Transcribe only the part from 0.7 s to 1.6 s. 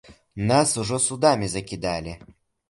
ужо судамі